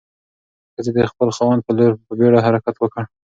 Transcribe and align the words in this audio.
ښځې 0.73 0.91
د 0.97 0.99
خپل 1.11 1.29
خاوند 1.35 1.61
په 1.63 1.71
لور 1.77 1.91
په 2.05 2.11
بیړه 2.19 2.39
حرکت 2.45 2.75
وکړ. 2.79 3.03